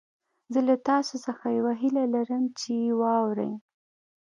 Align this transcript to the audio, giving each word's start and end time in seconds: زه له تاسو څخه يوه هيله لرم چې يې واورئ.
زه 0.53 0.59
له 0.67 0.75
تاسو 0.87 1.15
څخه 1.25 1.45
يوه 1.57 1.73
هيله 1.81 2.03
لرم 2.15 2.43
چې 2.59 2.69
يې 2.83 2.91
واورئ. 3.01 3.51